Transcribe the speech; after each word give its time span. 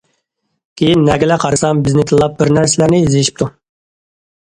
كېيىن 0.81 1.03
نەگىلا 1.09 1.37
قارىسام 1.45 1.85
بىزنى 1.89 2.07
تىللاپ 2.15 2.43
بىر 2.43 2.55
نەرسىلەرنى 2.59 3.07
يېزىشىپتۇ. 3.07 3.55